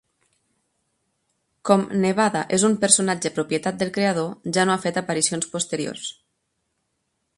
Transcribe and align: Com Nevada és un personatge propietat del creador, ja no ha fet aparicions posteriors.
Com 1.69 1.83
Nevada 2.05 2.41
és 2.57 2.65
un 2.69 2.77
personatge 2.85 3.33
propietat 3.35 3.77
del 3.83 3.93
creador, 3.99 4.33
ja 4.57 4.67
no 4.71 4.75
ha 4.77 4.81
fet 4.87 4.99
aparicions 5.03 5.51
posteriors. 5.57 6.09